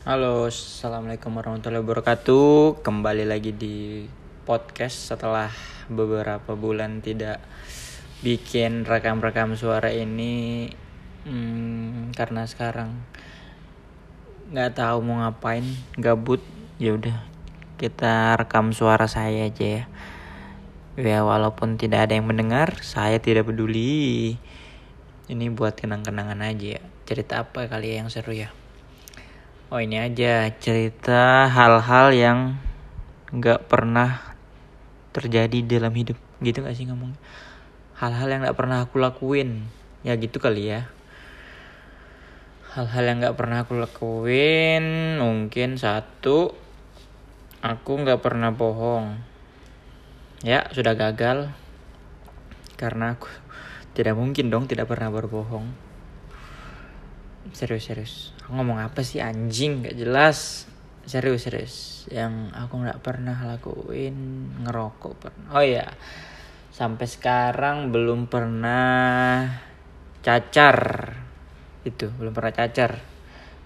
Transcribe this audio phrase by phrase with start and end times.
[0.00, 2.80] Halo, assalamualaikum warahmatullahi wabarakatuh.
[2.80, 4.08] Kembali lagi di
[4.48, 5.52] podcast setelah
[5.92, 7.36] beberapa bulan tidak
[8.24, 10.72] bikin rekam-rekam suara ini,
[11.28, 12.96] hmm, karena sekarang
[14.48, 15.68] nggak tahu mau ngapain,
[16.00, 16.40] gabut.
[16.80, 17.20] Ya udah,
[17.76, 19.84] kita rekam suara saya aja ya.
[20.96, 24.40] Ya walaupun tidak ada yang mendengar, saya tidak peduli.
[25.28, 26.82] Ini buat kenang-kenangan aja ya.
[27.04, 28.48] Cerita apa kali ya yang seru ya?
[29.70, 32.58] Oh ini aja cerita hal-hal yang
[33.30, 34.34] nggak pernah
[35.14, 36.18] terjadi dalam hidup.
[36.42, 37.14] Gitu gak sih ngomong
[37.94, 39.70] hal-hal yang nggak pernah aku lakuin.
[40.02, 40.90] Ya gitu kali ya.
[42.74, 46.50] Hal-hal yang nggak pernah aku lakuin mungkin satu
[47.62, 49.22] aku nggak pernah bohong.
[50.42, 51.46] Ya sudah gagal.
[52.74, 53.30] Karena aku
[53.94, 55.89] tidak mungkin dong tidak pernah berbohong
[57.52, 58.14] serius serius.
[58.44, 59.86] Aku ngomong apa sih anjing?
[59.86, 60.70] Gak jelas.
[61.06, 61.74] Serius serius.
[62.08, 64.16] Yang aku nggak pernah lakuin
[64.62, 65.48] ngerokok pernah.
[65.58, 65.86] Oh ya
[66.70, 69.44] sampai sekarang belum pernah
[70.24, 71.12] cacar.
[71.84, 73.02] Itu belum pernah cacar.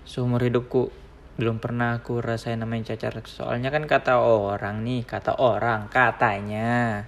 [0.03, 0.91] Seumur hidupku
[1.35, 3.19] belum pernah aku rasain namanya cacar.
[3.27, 7.05] Soalnya kan kata orang nih kata orang katanya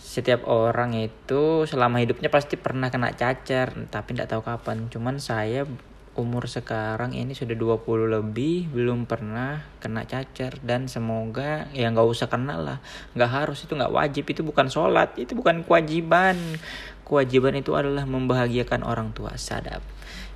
[0.00, 4.88] setiap orang itu selama hidupnya pasti pernah kena cacar tapi tidak tahu kapan.
[4.88, 5.68] Cuman saya
[6.18, 10.56] umur sekarang ini sudah 20 lebih belum pernah kena cacar.
[10.64, 12.78] Dan semoga ya nggak usah kena lah.
[13.12, 14.24] Nggak harus itu nggak wajib.
[14.24, 16.40] Itu bukan sholat itu bukan kewajiban.
[17.04, 19.84] Kewajiban itu adalah membahagiakan orang tua sadap.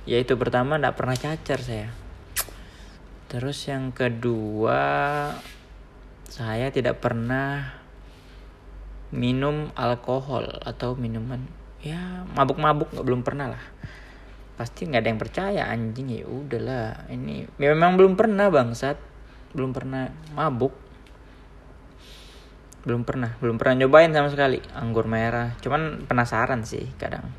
[0.05, 1.89] Yaitu pertama tidak pernah cacar saya.
[3.25, 5.33] Terus yang kedua
[6.29, 7.84] saya tidak pernah
[9.15, 11.39] minum alkohol atau minuman.
[11.79, 13.63] Ya mabuk-mabuk nggak belum pernah lah.
[14.59, 17.07] Pasti nggak ada yang percaya anjing ya udahlah.
[17.07, 18.99] Ini ya memang belum pernah bangsat.
[19.55, 20.75] Belum pernah mabuk.
[22.83, 25.55] Belum pernah belum pernah nyobain sama sekali anggur merah.
[25.63, 27.31] Cuman penasaran sih kadang.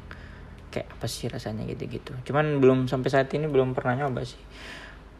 [0.72, 2.16] Kayak apa sih rasanya gitu-gitu.
[2.24, 4.40] Cuman belum sampai saat ini belum pernah nyoba sih.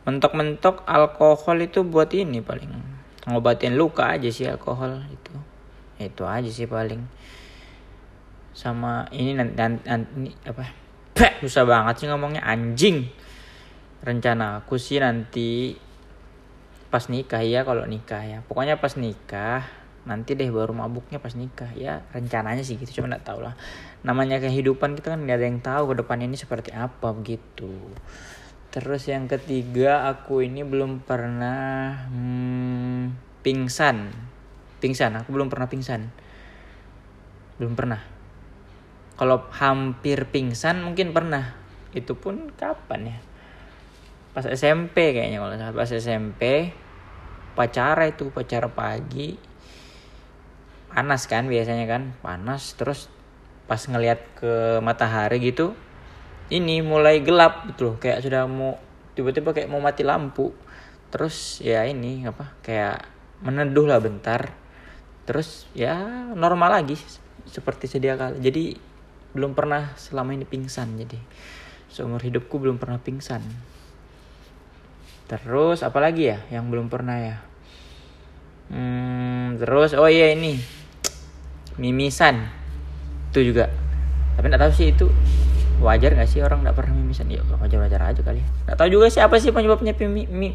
[0.08, 2.72] Mentok-mentok alkohol itu buat ini paling.
[3.26, 5.55] Ngobatin luka aja sih alkohol itu
[6.00, 7.00] itu aja sih paling.
[8.56, 10.64] Sama ini nanti, nanti apa?
[11.16, 12.44] Peh, susah banget sih ngomongnya.
[12.44, 13.08] Anjing.
[14.04, 15.74] Rencana aku sih nanti
[16.92, 18.38] pas nikah ya kalau nikah ya.
[18.44, 19.64] Pokoknya pas nikah
[20.06, 21.72] nanti deh baru mabuknya pas nikah.
[21.72, 23.56] Ya rencananya sih gitu cuma nggak tahu lah.
[24.04, 27.72] Namanya kehidupan kita kan nggak ada yang tahu ke depan ini seperti apa begitu.
[28.76, 34.25] Terus yang ketiga aku ini belum pernah hmm, pingsan
[34.86, 35.18] pingsan.
[35.18, 36.06] Aku belum pernah pingsan.
[37.58, 37.98] Belum pernah.
[39.18, 41.58] Kalau hampir pingsan mungkin pernah.
[41.90, 43.18] Itu pun kapan ya?
[44.30, 45.74] Pas SMP kayaknya kalau salah.
[45.74, 46.70] Pas SMP
[47.58, 49.34] pacara itu pacara pagi.
[50.94, 52.14] Panas kan biasanya kan?
[52.22, 52.78] Panas.
[52.78, 53.10] Terus
[53.66, 55.74] pas ngelihat ke matahari gitu
[56.46, 58.78] ini mulai gelap gitu kayak sudah mau
[59.18, 60.54] tiba-tiba kayak mau mati lampu.
[61.10, 63.02] Terus ya ini apa kayak
[63.42, 64.52] meneduh lah bentar
[65.26, 65.98] terus ya
[66.38, 66.94] normal lagi
[67.50, 68.78] seperti sedia kala jadi
[69.34, 71.18] belum pernah selama ini pingsan jadi
[71.96, 73.40] seumur hidupku belum pernah pingsan.
[75.26, 77.36] Terus apalagi ya yang belum pernah ya?
[78.68, 80.60] Hmm, terus oh iya ini
[81.80, 82.52] mimisan
[83.32, 83.72] itu juga.
[84.36, 85.08] Tapi nggak tahu sih itu
[85.80, 87.32] wajar nggak sih orang nggak pernah mimisan?
[87.32, 90.50] Ya wajar wajar aja kali nggak tahu juga sih apa sih penyebabnya mi, mi,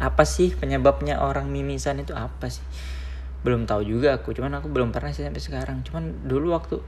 [0.00, 2.64] apa sih penyebabnya orang mimisan itu apa sih
[3.44, 5.84] belum tahu juga aku cuman aku belum pernah sih sampai sekarang.
[5.84, 6.80] Cuman dulu waktu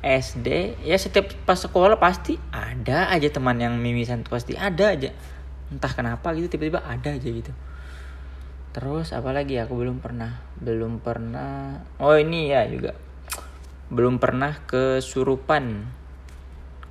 [0.00, 5.10] SD ya setiap pas sekolah pasti ada aja teman yang mimisan pasti ada aja.
[5.74, 7.50] Entah kenapa gitu tiba-tiba ada aja gitu.
[8.70, 12.94] Terus apalagi aku belum pernah belum pernah oh ini ya juga.
[13.90, 15.82] Belum pernah kesurupan.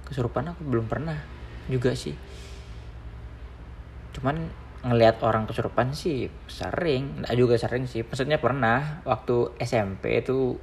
[0.03, 1.15] Kesurupan aku belum pernah
[1.71, 2.13] juga sih.
[4.19, 7.23] Cuman ngelihat orang kesurupan sih sering.
[7.23, 8.03] Nggak juga sering sih.
[8.03, 10.59] Maksudnya pernah waktu SMP itu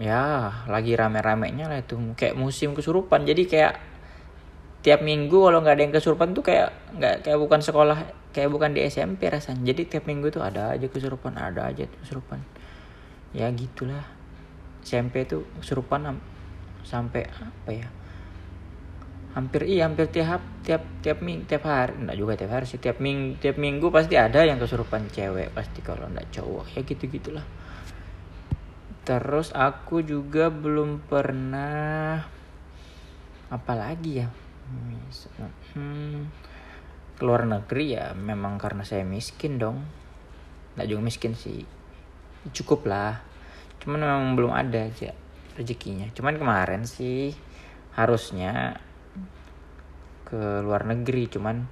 [0.00, 2.00] ya lagi rame-ramenya lah itu.
[2.16, 3.28] Kayak musim kesurupan.
[3.28, 3.74] Jadi kayak
[4.80, 7.98] tiap minggu kalau nggak ada yang kesurupan tuh kayak nggak kayak bukan sekolah
[8.32, 9.60] kayak bukan di SMP rasanya.
[9.76, 12.40] Jadi tiap minggu tuh ada aja kesurupan ada aja kesurupan.
[13.36, 14.08] Ya gitulah.
[14.80, 16.08] SMP tuh kesurupan
[16.80, 17.99] sampai apa ya
[19.30, 21.94] hampir iya hampir tiap tiap tiap ming tiap hari.
[21.94, 25.80] Enggak juga tiap hari sih tiap ming tiap minggu pasti ada yang kesurupan cewek pasti
[25.82, 26.74] kalau enggak cowok.
[26.74, 27.46] Ya gitu gitulah
[29.10, 32.22] terus aku juga belum pernah
[33.50, 34.30] apa lagi ya?
[35.74, 36.30] Hmm,
[37.18, 39.82] keluar negeri ya memang karena saya miskin dong.
[40.78, 41.66] Nggak juga miskin sih.
[42.54, 43.18] Cukup lah.
[43.82, 45.10] Cuman memang belum ada aja
[45.58, 46.06] rezekinya.
[46.14, 47.34] Cuman kemarin sih
[47.98, 48.78] harusnya
[50.30, 51.66] ke luar negeri cuman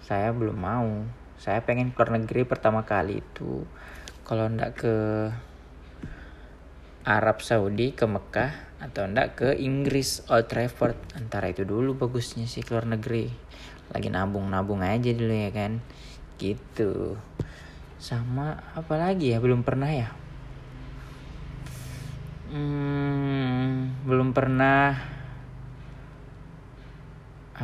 [0.00, 1.04] saya belum mau.
[1.36, 3.68] Saya pengen ke luar negeri pertama kali itu
[4.26, 4.94] kalau ndak ke
[7.06, 10.98] Arab Saudi ke Mekah atau ndak ke Inggris Old Trafford.
[11.14, 13.30] Antara itu dulu bagusnya sih ke luar negeri.
[13.94, 15.78] Lagi nabung-nabung aja dulu ya kan.
[16.42, 17.14] Gitu.
[18.02, 19.38] Sama apa lagi ya?
[19.38, 20.10] Belum pernah ya?
[22.50, 25.15] Hmm, belum pernah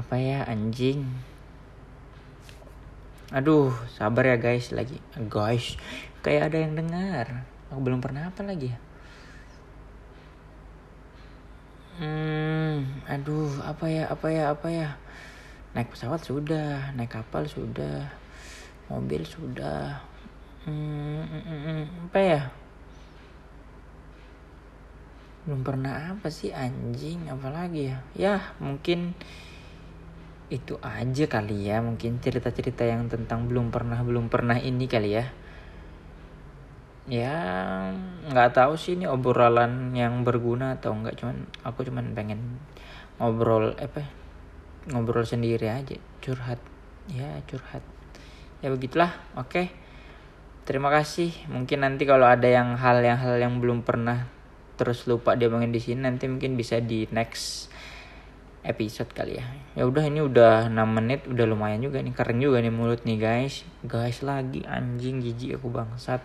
[0.02, 1.06] apa ya anjing?
[3.31, 4.99] Aduh sabar ya guys lagi.
[5.31, 5.78] Guys
[6.26, 7.46] kayak ada yang dengar.
[7.70, 8.78] Aku belum pernah apa lagi ya.
[12.02, 14.88] Hmm aduh apa ya apa ya apa ya?
[15.72, 18.10] Naik pesawat sudah naik kapal sudah
[18.90, 20.02] mobil sudah.
[20.66, 22.43] Hmm, hmm, hmm, hmm, apa ya?
[25.43, 27.99] Belum pernah apa sih anjing apalagi ya?
[28.14, 29.16] Ya mungkin
[30.52, 35.25] itu aja kali ya mungkin cerita-cerita yang tentang belum pernah belum pernah ini kali ya.
[37.08, 37.34] Ya
[38.28, 42.60] nggak tahu sih ini obrolan yang berguna atau enggak cuman aku cuman pengen
[43.16, 44.04] ngobrol apa
[44.93, 46.60] ngobrol sendiri aja curhat.
[47.08, 47.81] Ya curhat.
[48.60, 49.16] Ya begitulah.
[49.40, 49.72] Oke.
[50.62, 51.34] Terima kasih.
[51.50, 54.28] Mungkin nanti kalau ada yang hal yang hal yang belum pernah
[54.76, 57.69] terus lupa dia diomongin di sini nanti mungkin bisa di next
[58.62, 59.47] episode kali ya.
[59.79, 63.19] Ya udah ini udah 6 menit udah lumayan juga nih kering juga nih mulut nih
[63.19, 63.62] guys.
[63.87, 66.23] Guys lagi anjing jijik aku bangsat.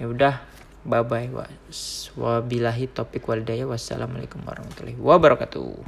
[0.00, 0.40] Ya udah
[0.84, 1.28] bye bye
[2.16, 5.84] wabillahi topik walidaya wassalamualaikum warahmatullahi wabarakatuh